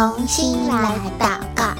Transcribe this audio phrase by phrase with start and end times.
[0.00, 1.74] 同心来祷告。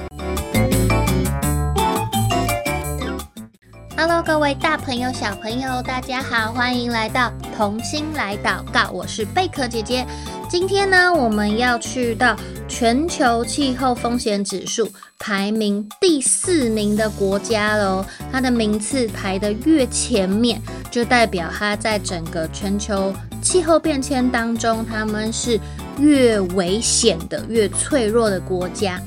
[3.96, 8.90] Hello，各位大朋友、小朋友，大家好，欢迎来到同心来祷告。
[8.90, 10.06] 我是贝壳姐姐。
[10.50, 12.36] 今天呢，我们要去到
[12.68, 14.86] 全球气候风险指数
[15.18, 18.04] 排名第四名的国家喽。
[18.30, 20.60] 它的名次排得越前面，
[20.90, 25.58] 就代表它在整个全球气候变迁当中，他们是
[26.00, 29.00] 越危险的、越脆弱的国家。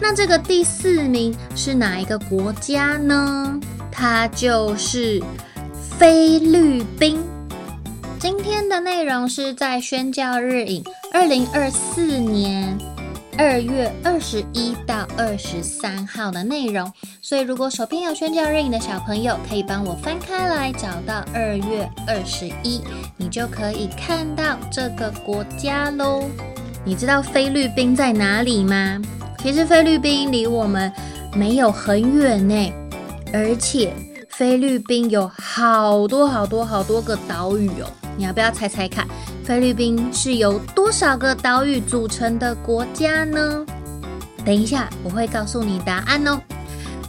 [0.00, 3.60] 那这个第四名是哪一个国家呢？
[3.90, 5.22] 它就是
[5.98, 7.22] 菲律宾。
[8.18, 12.76] 今天的内容是在宣教日影二零二四年
[13.38, 22.82] 二月二十一到二十三号的内容，所以如果手边有宣教日影的小朋友，可以帮我翻开来找到二月二十一，
[23.16, 26.24] 你就可以看到这个国家喽。
[26.84, 29.00] 你知道菲律宾在哪里吗？
[29.38, 30.92] 其实菲律宾离我们
[31.34, 32.72] 没有很远呢，
[33.32, 33.94] 而且
[34.28, 37.90] 菲律宾有好多好多好多个岛屿哦。
[38.14, 39.08] 你要不要猜猜看，
[39.44, 43.66] 菲律宾是由多少个岛屿组成的国家呢？
[44.44, 46.40] 等一下，我会告诉你答案哦。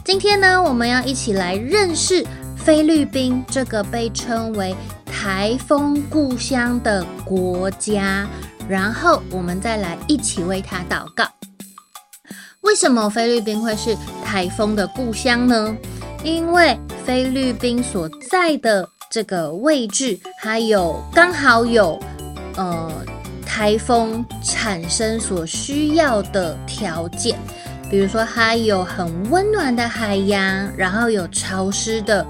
[0.04, 2.26] 今天呢，我们要一起来认识
[2.56, 4.74] 菲律宾这个被称为
[5.06, 8.26] 台风故乡的国家，
[8.68, 11.24] 然后我们再来一起为它祷告。
[12.62, 15.76] 为什么菲律宾会是台风的故乡呢？
[16.24, 22.00] 因为菲律宾所在的这个位置，还有刚好有
[22.56, 23.04] 呃
[23.46, 27.38] 台风产生所需要的条件，
[27.90, 32.26] 比如说它有很温暖的海洋，然后有潮湿的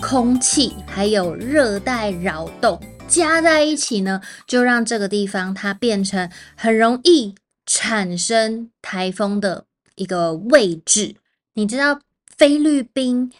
[0.00, 9.64] 空气，还有热带扰动，加在一起呢，就让这个地方它变成很容易产生台风的
[9.94, 11.16] 一个位置。
[11.54, 12.00] 你知道
[12.36, 13.32] 菲律宾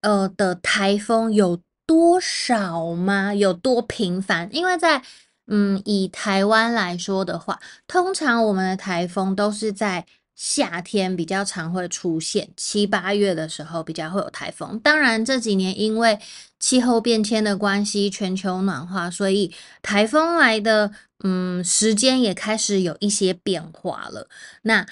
[0.00, 3.32] 呃的台风有多少吗？
[3.32, 4.48] 有多频繁？
[4.50, 5.00] 因为在
[5.46, 14.78] 嗯，以台湾来说的话，通常我们的台风都是在夏天比较常会出现，七八月的时候比较会有台风。
[14.80, 16.18] 当然这几年因为
[16.58, 20.90] 气候变迁的关系，全球暖化，所以台风来的
[21.22, 24.28] 嗯时间也开始有一些变化了。
[24.62, 24.86] 那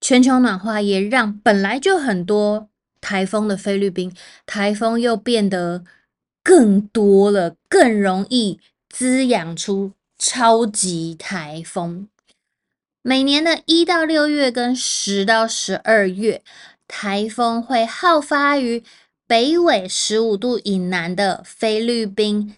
[0.00, 2.68] 全球暖化也让本来就很多
[3.00, 4.14] 台风的菲律宾，
[4.46, 5.84] 台风又变得。
[6.44, 8.58] 更多了，更容易
[8.92, 12.08] 滋养出超级台风。
[13.00, 16.42] 每年的一到六月跟十到十二月，
[16.86, 18.84] 台风会好发于
[19.26, 22.54] 北纬十五度以南的菲律宾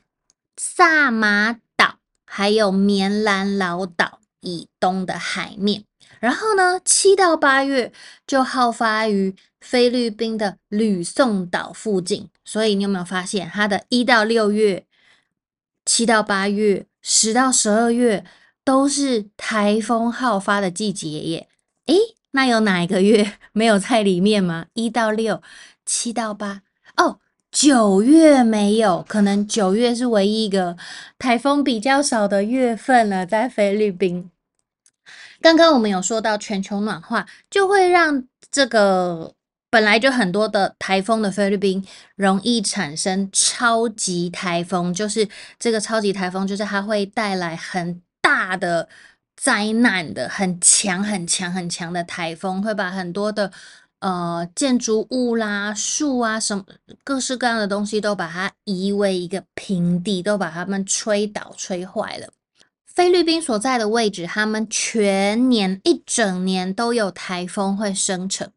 [0.56, 5.84] 萨马岛，还有棉兰老岛以东的海面。
[6.18, 7.92] 然后呢，七到八月
[8.26, 12.28] 就好发于菲律宾的吕宋岛附近。
[12.44, 14.84] 所以你有没有发现，它的一到六月、
[15.84, 18.24] 七到八月、十到十二月
[18.64, 21.48] 都是台风好发的季节耶？
[21.86, 21.96] 诶，
[22.30, 24.66] 那有哪一个月 没有在里面吗？
[24.72, 25.42] 一到六、
[25.84, 26.62] 七到八，
[26.96, 27.18] 哦，
[27.50, 30.76] 九月没有，可能九月是唯一一个
[31.18, 34.30] 台风比较少的月份了，在菲律宾。
[35.42, 39.33] 刚刚我们有说到全球暖化，就会让这个
[39.74, 48.88] 本来就很多的台风的菲律宾容易产生超级台风，就是这个超级台风，就是它会带来很大的
[49.36, 53.50] 灾难的，很强很强很强的台风，会把很多的
[53.98, 56.64] 呃建筑物啦、树啊什么
[57.02, 62.28] 各式各样的东西都把它夷为一个平地，都把它们吹倒、吹坏了。
[62.86, 68.48] 菲律宾所在的位置，他们全年一整年都有台风会生成，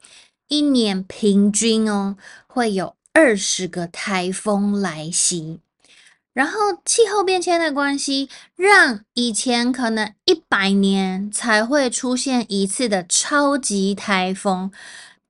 [0.48, 5.60] 一年平均哦会有二十个台风来袭。
[6.34, 14.72] 然后气候变迁的关系，让以前可能一百年才会出现一次的超级台风，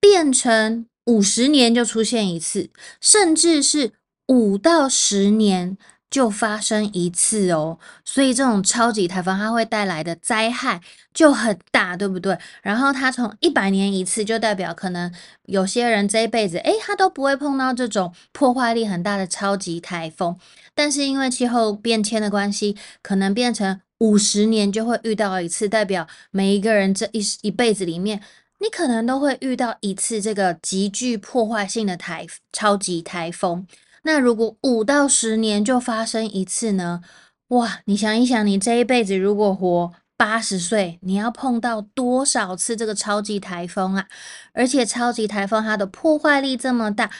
[0.01, 2.69] 变成五十年就出现一次，
[2.99, 3.93] 甚至是
[4.27, 5.77] 五到十年。
[6.09, 10.81] 就发生一次哦，所以这种超级台风它会带来的灾害
[11.13, 12.37] 就很大，对不对？
[12.61, 15.13] 然后它从一百年一次，就代表可能
[15.43, 20.37] 有些人这一辈子，诶，他都不会碰到这种破坏力很大的超级台风。
[20.73, 28.21] 但是因为气候变迁的关系，可能变成五十年就会遇到一次，代表每一个人这一一辈子里面，
[28.59, 33.67] 你可能都会遇到一次这个极具破坏性的台超级台风。
[34.07, 37.01] 那如果五到十年就发生一次呢？
[37.49, 44.07] 哇，你想一想，你这一辈子如果活八十岁，你要碰到多少次这个超级台风啊？
[44.53, 47.11] 而且超级台风它的破坏力这么大，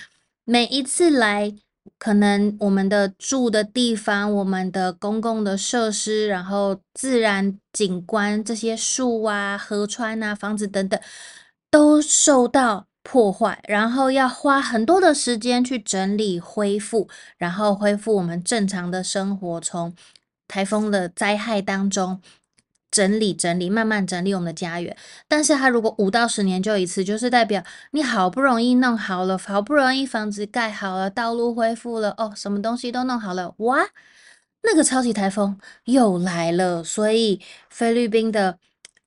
[0.45, 1.53] 每一次来，
[1.99, 10.97] 可能我们的住的地方、我们的公共的设施，然后自然景观这些树啊、河川啊、房子等等，
[11.69, 17.07] 都受到破坏，然后要花很多的时间去整理、恢复，
[17.38, 19.95] 然后恢复我们正常的生活，从
[20.45, 22.21] 台风的灾害当中。
[22.89, 24.95] 整理整理，慢慢整理我们的家园。
[25.27, 27.62] 但是它如果五到十年就一次，就是代表
[27.92, 33.80] 你好不容易弄好了，好不容易房子盖好了，道路恢复了，哦，什么东西都弄好了，哇，
[34.63, 36.81] 那个超级台风又来了。
[36.83, 38.57] 所以菲律宾的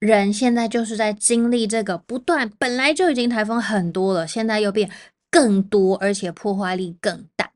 [0.00, 4.91] 人现在就是在经历这个不断，本来就已经台风很多了，现在又变
[5.31, 7.52] 更多，而且破坏力更大。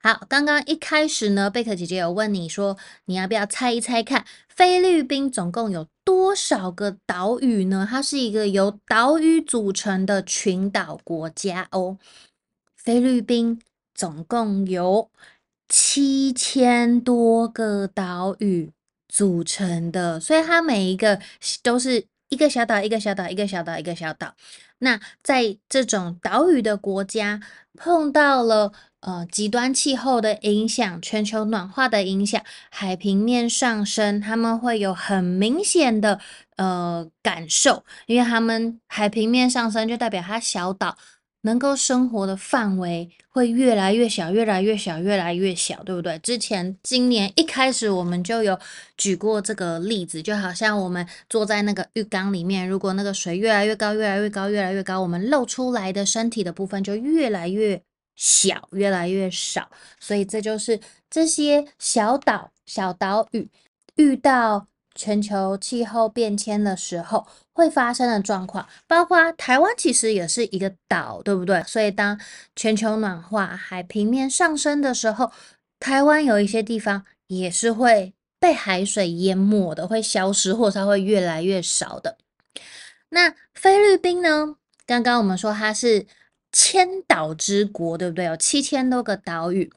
[0.00, 7.86] 好，刚刚一开始呢，贝克姐姐有问你说，你要不要猜一猜看，菲律宾总共有多少个岛屿呢？
[7.88, 11.98] 它是一个由岛屿组成的群岛国家哦。
[12.76, 13.60] 菲律宾
[13.92, 15.08] 总共有
[15.68, 18.70] 七千多个岛屿
[19.12, 21.20] 组成的，所以它每一个
[21.62, 24.34] 都是一个小岛，一个小岛，一个小岛，一个小岛。
[24.78, 27.40] 那在这种岛屿的国家
[27.76, 28.72] 碰到了。
[29.02, 36.20] 呃，极端气候的影响，全球暖化的影响，海平面上升，他们会有很明显的
[36.54, 40.96] 呃感受，因为他们海平面上升，就代表它小岛
[41.42, 46.18] 能够生活的范围会越来越小，越来越小，越来越小，对不对？
[46.18, 48.58] 之前今年一开始我们就有
[48.96, 57.82] 举过这个例子，就好像我们坐在那个浴缸里面，如果那个水越来越高，越来越高，越来越高，我们露出来的身体的部分就越来越。
[58.14, 60.78] 小越来越少，所以这就是
[61.10, 63.48] 这些小岛、小岛屿
[63.96, 68.68] 遇到全球气候变迁的时候会发生的状况。
[68.86, 71.62] 包括台湾其实也是一个岛，对不对？
[71.64, 72.20] 所以当
[72.56, 75.30] 全球暖化、海平面上升的时候，
[75.78, 82.18] 台湾有一些地方也是会被海水淹没的，会消失，或者它会越来越少的。
[83.10, 84.56] 那菲律宾呢？
[84.86, 86.06] 刚刚我们说它是。
[86.54, 88.26] 千岛之国，对不对？
[88.26, 89.72] 有七千多个岛屿，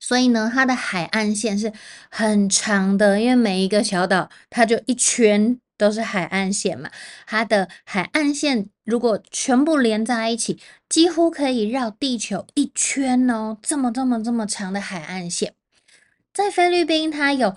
[0.00, 1.72] 所以呢，它的海岸线是
[2.10, 3.20] 很长的。
[3.20, 6.90] 因为每一个小岛，它就一圈都是海岸线嘛。
[7.26, 13.58] 它的海岸线如果全部连在一起，几乎可以绕地球一圈哦。
[13.62, 15.54] 这么这么这么长的海岸线，
[16.32, 17.56] 在菲律宾，它有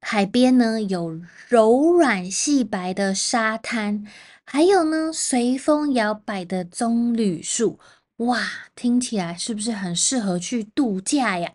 [0.00, 4.04] 海边呢，有柔软细白的沙滩。
[4.50, 7.78] 还有呢，随风摇摆的棕榈树，
[8.16, 11.52] 哇，听起来是不是很适合去度假呀？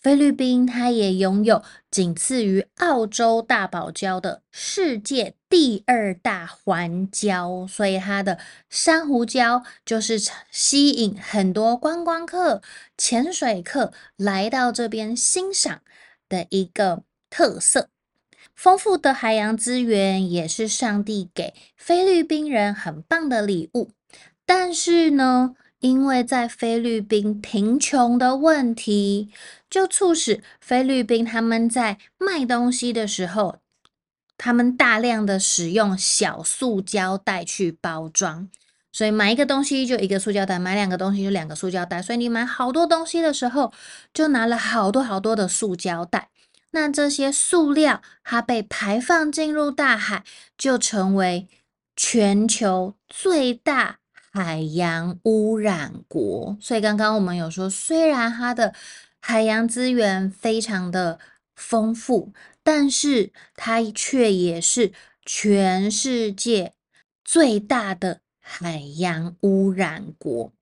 [0.00, 8.38] 菲律宾它也拥有仅次于澳洲大堡礁的世界第二大环礁，所以它的
[8.70, 10.18] 珊瑚礁就是
[10.50, 12.62] 吸引很多观光客、
[12.96, 15.82] 潜水客来到这边欣赏
[16.30, 17.90] 的一个特色。
[18.54, 23.90] 丰富的海洋资源也是上帝给菲律宾人很棒的礼物，
[24.46, 29.30] 但是呢，因为在菲律宾贫穷的问题，
[29.70, 33.58] 就促使菲律宾他们在卖东西的时候，
[34.36, 38.48] 他们大量的使用小塑胶袋去包装，
[38.90, 43.72] 所以买一个东西就一个塑胶袋，买两个东西就两个塑胶袋，所以你买好多东西的时候，
[44.12, 46.30] 就拿了好多好多的塑胶袋。
[46.72, 50.24] 那这些塑料它被排放进入大海，
[50.56, 51.48] 就成为
[51.96, 53.98] 全球最大
[54.32, 56.56] 海洋污染国。
[56.60, 58.72] 所以刚刚我们有说，虽然它的
[59.20, 61.18] 海洋资源非常的
[61.54, 64.92] 丰富，但是它却也是
[65.24, 66.72] 全世界
[67.24, 70.52] 最大的海洋污染国。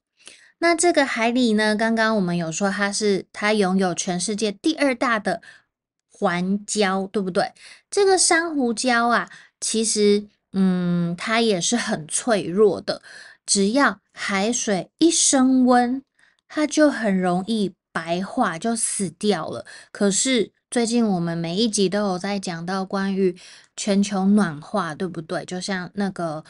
[0.59, 5.41] 那这个海里呢，刚刚我们有说它是它拥有全世界第二大的。
[6.11, 7.53] 环礁对不对？
[7.89, 13.03] 这个珊瑚礁啊，其实嗯，它也是很脆弱的。
[13.47, 16.03] 只要海水一升温，
[16.49, 19.65] 它就很容易白化，就死掉了。
[19.91, 23.37] 可是最近我们每一集都有在讲到关于
[23.77, 25.45] 全球暖化，对不对？
[25.45, 26.45] 就像那个。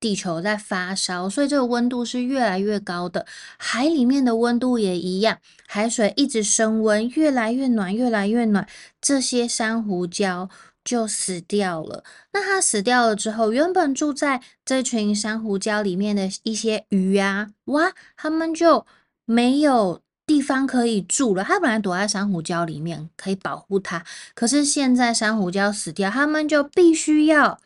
[0.00, 3.24] 地球在发烧，所以这个温度是越来越高的。
[3.56, 8.68] 海里面的温度也一样，海水一直升温，越来越暖，越来越暖，
[9.00, 10.50] 这些珊瑚礁
[10.84, 12.04] 就死掉了。
[12.34, 18.84] 那它死掉了之后，原本住在这群珊瑚礁里面的一些鱼啊，哇，它们就
[19.24, 21.44] 没有地方可以住了。
[21.44, 24.04] 它本来躲在珊瑚礁里面，可以保护它。
[24.34, 27.60] 可是现在珊瑚礁死掉，它们就必须要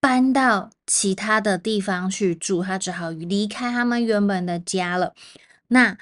[0.00, 2.62] 搬到其他的地方去住。
[2.62, 5.14] 它只好离开它们原本的家了。
[5.68, 5.96] 那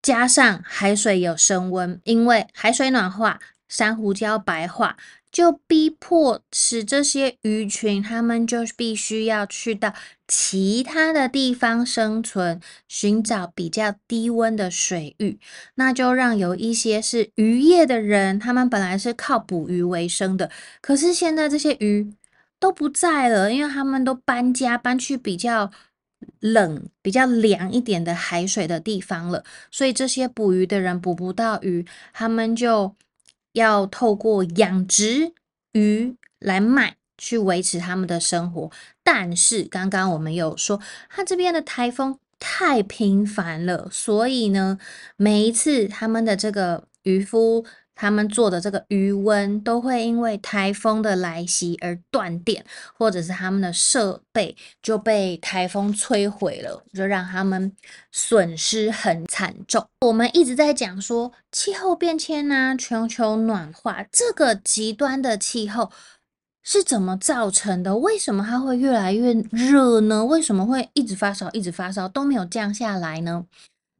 [0.00, 3.38] 加上海水有升温，因为海水暖化，
[3.72, 4.98] 珊瑚礁白化。
[5.32, 9.94] 就逼迫使这些鱼群，它们就必须要去到
[10.28, 15.38] 其他的地方生存，寻找比较低温的水域。
[15.76, 20.50] 那就让有一些是渔业的人，他们本来是靠捕鱼为生的，
[20.82, 22.12] 可是现在这些鱼
[22.60, 25.70] 都不在了，因为他们都搬家，搬去比较
[26.40, 29.42] 冷、比较凉一点的海水的地方了。
[29.70, 32.94] 所以这些捕鱼的人捕不到鱼，他们就。
[33.52, 35.32] 要透过养殖
[35.72, 38.70] 鱼来卖，去维持他们的生活。
[39.02, 44.78] 但是刚刚我们有说，他这边的台风太频繁了，所以呢，
[45.16, 47.64] 每一次他们的这个渔夫。
[47.94, 52.64] 他们做的这个余温都会因为台风的来袭而断电，
[52.96, 57.72] 或者是他们的设备就被台风摧毁了，就让他们
[58.10, 59.86] 损失很惨重。
[60.00, 65.92] 我们一直在讲说气候变迁呐，全球暖化这个极端的气候
[66.62, 67.96] 是怎么造成的？
[67.98, 70.24] 为什么它会越来越热呢？
[70.24, 73.44] 为什么会一直发烧，一直发烧都没有降下来呢？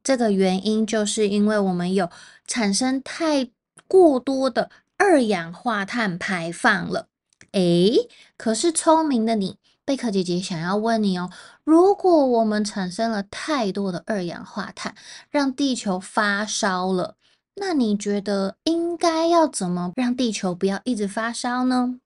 [0.03, 2.09] 这个原因就是因为我们有
[2.45, 3.49] 产生太
[3.93, 7.09] 过多的二氧化碳排放了，
[7.51, 11.29] 诶，可是聪明的你，贝壳姐姐想要问你哦，
[11.63, 14.95] 如果我们产生了太多的二氧化碳，
[15.29, 17.17] 让地球发烧了，
[17.57, 21.99] 那你觉得应该要怎么让地球不要一直发烧呢？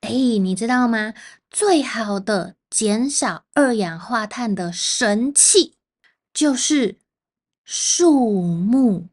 [0.00, 1.12] 诶，你知道吗？
[1.50, 5.74] 最好的减少二氧化碳的神器
[6.32, 6.96] 就是
[7.66, 9.08] 树木。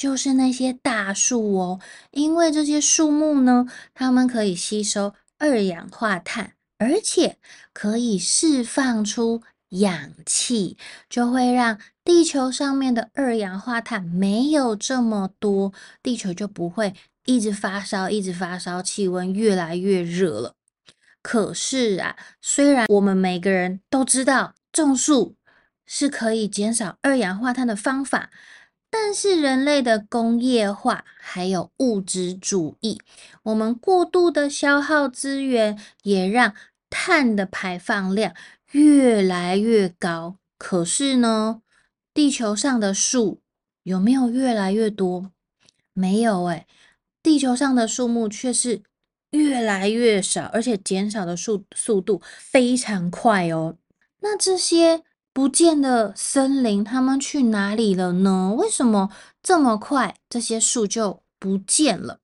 [0.00, 1.78] 就是那些大树哦，
[2.10, 7.36] 因为这些树木呢，它们可以吸收二氧化碳，而且
[7.74, 10.78] 可以释放出氧气，
[11.10, 16.94] 就会让地球上面的二氧化碳没有这么多，地球就不会
[17.26, 20.54] 一直发烧，一直发烧，气温越来越热了。
[21.20, 25.36] 可是啊，虽然我们每个人都知道种树
[25.84, 28.30] 是可以减少二氧化碳的方法。
[28.92, 33.00] 但是人类的工业化还有物质主义，
[33.44, 36.54] 我们过度的消耗资源，也让
[36.90, 38.34] 碳的排放量
[38.72, 40.36] 越来越高。
[40.58, 41.62] 可是呢，
[42.12, 43.40] 地球上的树
[43.84, 45.30] 有没有越来越多？
[45.92, 46.66] 没有诶，
[47.22, 48.82] 地球上的树木却是
[49.30, 53.76] 越来越少，而且减少的速速度非常快哦。
[54.20, 55.04] 那这些。
[55.32, 58.52] 不见的森林，他们去哪里了呢？
[58.56, 59.10] 为什么
[59.42, 62.18] 这么快这些树就不见了？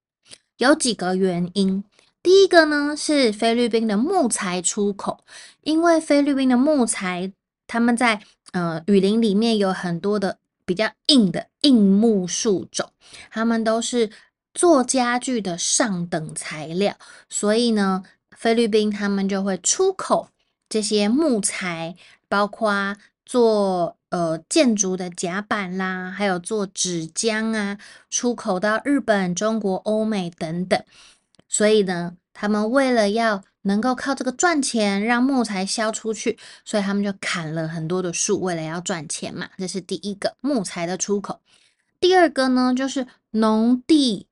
[0.58, 1.84] 有几个原因。
[2.22, 5.20] 第一个呢是菲律宾的木材出口，
[5.62, 7.32] 因为菲律宾的木材，
[7.68, 8.20] 他们在
[8.52, 12.90] 呃雨林里面有很多的比较硬的硬木树种，
[13.30, 14.10] 它们都是
[14.52, 16.96] 做家具的上等材料，
[17.28, 18.02] 所以呢，
[18.36, 20.30] 菲律宾他们就会出口
[20.68, 21.94] 这些木材。
[22.28, 27.78] 包括做呃建筑的甲板啦，还有做纸浆啊，
[28.08, 30.82] 出口到日本、中国、欧美等等。
[31.48, 39.48] 所以呢，他们为了要能够靠这个赚钱，让木材销出去，所以他们就砍了很多的树，为了要赚钱嘛。
[39.56, 41.40] 这是第一个木材的出口。
[41.98, 44.26] 第二个呢，就是农地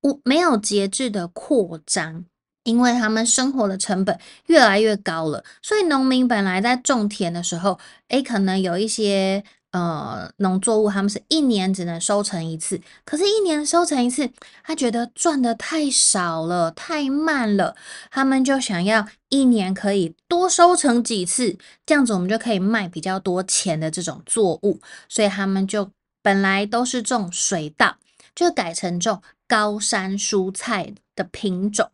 [0.00, 2.24] 无没有节制的扩张。
[2.64, 14.30] 因为他们生活的成本越来越高了，所以农民本来在种田的时候，诶，可能有一些呃农作物，他们是一年只能收成一次，可是，一年收成一次，
[14.62, 17.74] 他觉得赚的太少了，太慢了，
[18.10, 25.90] 他们就想要一年可以多收成几次，这样子我们就可以卖比较多钱的这种作物，所以他们就
[26.22, 27.96] 本来都是种水稻，
[28.34, 31.90] 就改成种高山蔬菜的品种。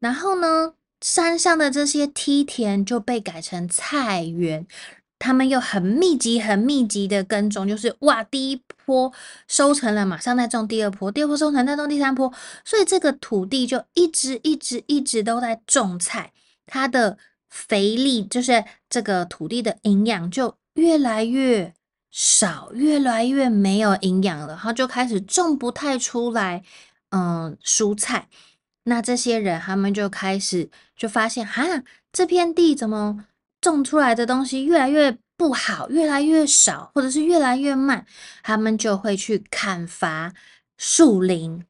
[0.00, 4.66] 然后呢，山上的这些梯田就被改成菜园，
[5.18, 9.12] 他们又很密集、很密集的耕种，就是哇，第一波
[9.48, 12.32] 收成了，马上再种第二波，第二波收成再种第三波，
[12.64, 16.32] 所以这个土地就一直、一直、一直都在种菜，
[16.66, 21.74] 它的肥力就是这个土地的营养就越来越
[22.12, 26.62] 少，越来越没有营养了，然后就开始种不太出来，
[27.10, 28.28] 嗯，蔬菜。
[28.88, 33.26] 那这些人，他们就开始就发现，哈，这片地怎么
[33.60, 38.06] 种出来的东西越来越不好，越来越少，或者是越来越慢，
[38.42, 40.32] 他们就会去砍伐
[40.76, 41.64] 树林，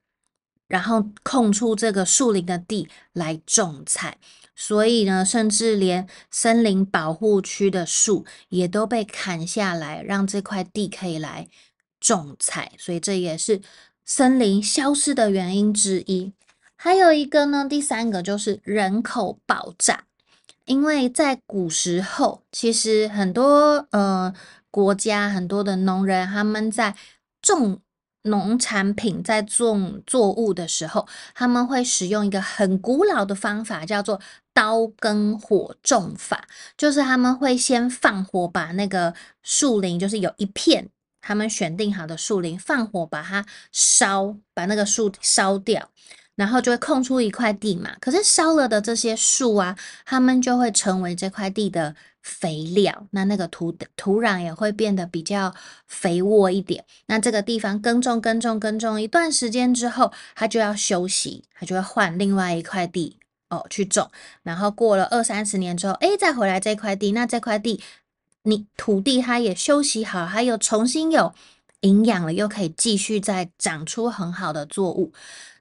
[0.69, 4.17] 然后空出这个树林的地来种菜。
[4.55, 11.49] 所以呢，甚至连森林保护区的树也都被砍下来，让这块地可以来
[12.01, 12.73] 种菜。
[12.79, 13.61] 所以这也是
[14.05, 16.33] 森林消失的原因之一。
[16.81, 20.05] 还有一个呢，第三个就是人口爆炸。
[20.65, 24.33] 因为在古时候，其实很多呃
[24.71, 26.95] 国家很多的农人他们在
[27.43, 27.81] 种
[28.23, 34.21] 农产品、在种作物的时候，他们会使用一个很古老的方法，叫做
[34.55, 36.47] 刀耕火种法。
[36.77, 45.91] 就是他们会先放火把那个树林，就是有一片他们选定好的树林，放火把它烧，把那个树烧掉。
[46.38, 55.52] 然后就会空出一块地嘛，可是烧了的这些树啊，它们就会成为这块地的肥料，那那个土土壤也会变得比较
[55.88, 56.85] 肥沃一点。
[57.07, 63.18] 那这个地方耕种耕种耕种一段时间之后，它就要休息，它就会换另外一块地
[63.50, 64.09] 哦去种。
[64.45, 67.83] 然后过了二三十年之后，诶，再回来这块地，那这块地
[68.45, 71.35] 你土地它也休息好，还有重新有
[71.80, 75.12] 营养了，又可以继续再长出很好的作物。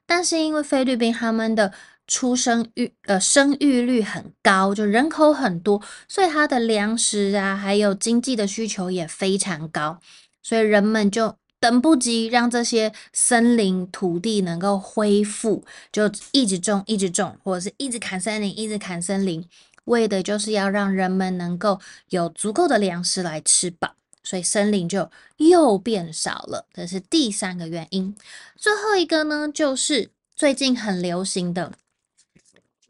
[0.08, 1.70] 但是因为菲律宾他们的
[2.06, 10.00] 出生育呃生育率很高，就人口很多，所以它的粮食啊还有经济的需求也非常高，
[10.42, 15.62] 所以人们就等不及让这些森林土地能够恢复，
[15.92, 19.46] 就一直种一直种，或者是一直砍森林一直砍森林，
[19.84, 23.94] 为的就是要让人们能够有足够的粮食来吃饱。
[24.22, 28.16] 所以森林就又变少了，这是第三个原因。
[28.56, 31.72] 最后一个呢，就是最近很流行的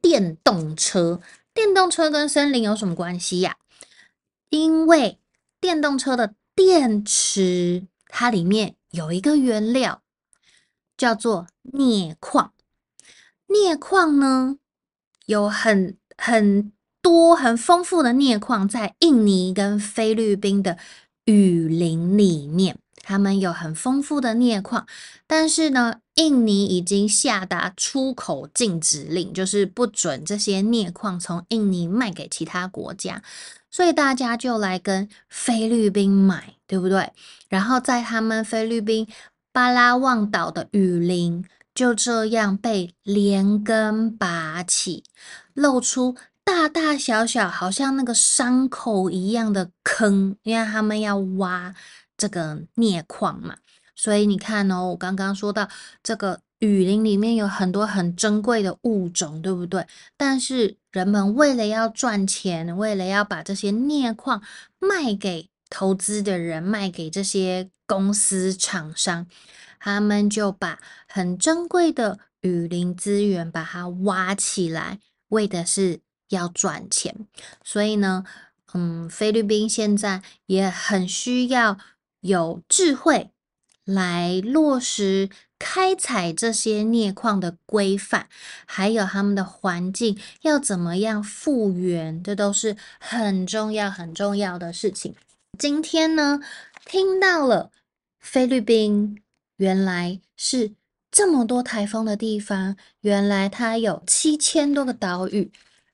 [0.00, 1.20] 电动车。
[1.54, 3.56] 电动车跟森林有什么关系呀？
[4.48, 5.18] 因为
[5.60, 10.02] 电动车的电池，它里面有一个原料
[10.96, 12.52] 叫做镍矿。
[13.46, 14.58] 镍矿呢，
[15.26, 20.78] 有很很多很丰富的镍矿在印尼跟菲律宾的。
[21.28, 24.86] 雨林里面，他们有很丰富的镍矿，
[25.26, 33.22] 但是呢，印尼已经下达出口禁止令，就是不准这些镍矿从印尼卖给其他国家，
[33.70, 37.12] 所以大家就来跟菲律宾买，对不对？
[37.50, 39.06] 然后在他们菲律宾
[39.52, 45.04] 巴拉望岛的雨林，就这样被连根拔起，
[45.52, 46.16] 露出。
[46.58, 51.72] 大大小小，好像那个伤口一样的坑，因为他们要挖
[52.16, 53.58] 这个镍矿嘛，
[53.94, 55.68] 所以你看哦，我刚刚说到
[56.02, 59.86] 这个雨林里面有很多很珍贵的物种，对不对？
[60.16, 64.42] 但是人们为了要赚钱，为了要把这些镍矿
[64.80, 69.28] 卖给投资的人，卖给这些公司厂商，
[69.78, 76.00] 他们就把很珍贵的雨林资源把它挖起来，为的是。
[76.28, 77.26] 要赚钱，
[77.64, 78.24] 所以呢，
[78.74, 81.78] 嗯，菲律宾现在也很需要
[82.20, 83.30] 有智慧
[83.84, 88.28] 来落实开采这些镍矿的规范，
[88.66, 95.14] 还有他们的环境要怎么样复原，这都是很重要很重要的事情。
[95.58, 96.40] 今天呢，
[96.84, 97.70] 听到了
[98.20, 99.22] 菲律宾
[99.56, 100.72] 原来是
[101.10, 105.50] 这么多台风的地方，原来它有七千多个岛屿。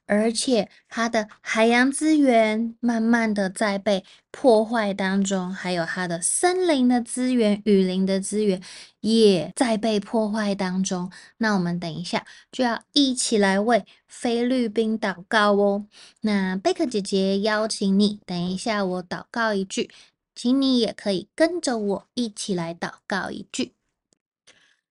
[0.06, 8.62] 而且它的海洋资源慢慢的在被破坏当中，还有它的森林的资源、雨林的资源
[9.00, 11.10] 也在被破坏当中。
[11.38, 15.86] 那我们等一下就要一起来为菲律宾祷告哦。
[16.20, 19.90] 那贝克姐姐邀请你，等一下我祷告一句，
[20.34, 23.72] 请你也可以跟着我一起来祷告一句。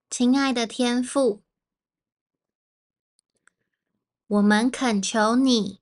[0.09, 1.42] 亲爱的天父。
[4.33, 5.79] 我们恳求你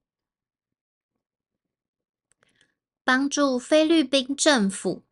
[3.01, 5.03] 帮助菲律宾政府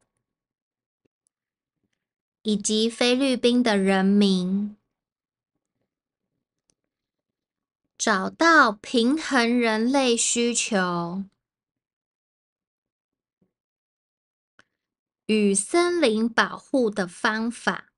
[2.41, 4.75] 以及菲律宾的人民
[7.97, 11.23] 找到平衡人类需求
[15.27, 17.88] 与森林保护的方法。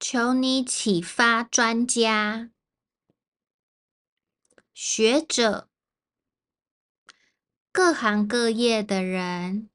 [0.00, 2.52] 求你启发专家、
[4.72, 5.68] 学者、
[7.72, 9.68] 各行各业的人，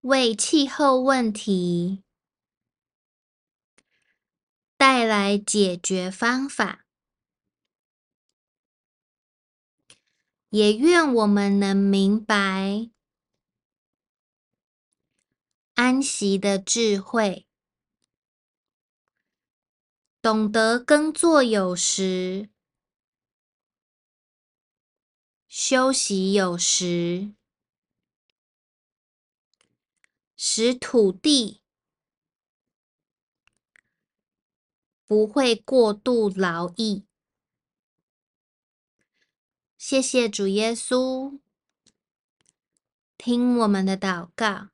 [0.00, 2.02] 为气候问题
[4.78, 6.86] 带来解决方法，
[10.48, 12.90] 也愿我们能明白
[15.74, 17.46] 安息的智慧，
[20.20, 22.50] 懂得耕作有时，
[25.48, 27.32] 休息有时，
[30.36, 31.62] 使土地
[35.06, 37.06] 不会过度劳役。
[39.78, 41.40] 谢谢主耶稣，
[43.16, 44.71] 听我们的祷告，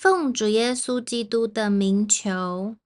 [0.00, 2.76] 奉主耶稣基督的名求，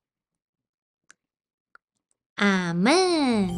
[2.37, 3.51] 阿门。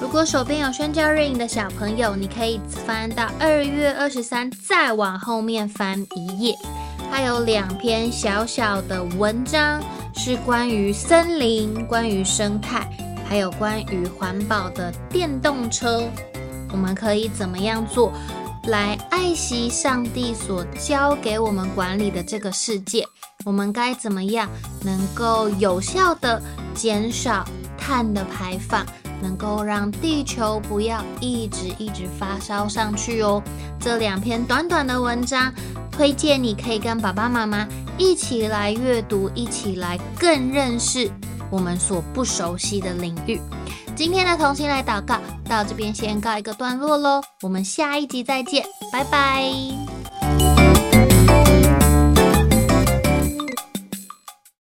[0.00, 6.54] 如果手边有宣教日影的小朋友，你可以翻到二月二十三，再往后面翻一页，
[7.10, 9.82] 它有两篇小小的文章，
[10.14, 12.88] 是关于森林、关于生态。
[13.28, 16.08] 还有关于环保的电动车，
[16.70, 18.12] 我们可以怎么样做
[18.66, 23.06] 来爱惜上帝所交给我们管理的这个世界？
[23.44, 24.48] 我们该怎么样
[24.82, 26.42] 能够有效地
[26.74, 27.44] 减少
[27.78, 28.84] 碳的排放，
[29.22, 33.40] 能够让地球不要一直一直发烧上去哦？
[33.78, 35.54] 这两篇短短的文章，
[35.92, 41.08] 推荐你可以跟爸爸妈妈一起来阅读，一起来更认识。
[41.50, 43.40] 我们所不熟悉的领域，
[43.96, 49.95] 今天的同心来祷告到这边先告一个段落喽，我们下一集再见，拜拜。